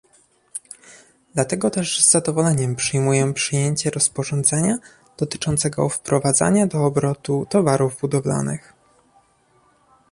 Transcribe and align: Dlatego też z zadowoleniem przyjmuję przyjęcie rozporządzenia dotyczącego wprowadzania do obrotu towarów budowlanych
Dlatego 1.35 1.69
też 1.69 2.01
z 2.05 2.11
zadowoleniem 2.11 2.75
przyjmuję 2.75 3.33
przyjęcie 3.33 3.89
rozporządzenia 3.89 4.77
dotyczącego 5.17 5.89
wprowadzania 5.89 6.67
do 6.67 6.85
obrotu 6.85 7.45
towarów 7.49 7.99
budowlanych 8.01 8.73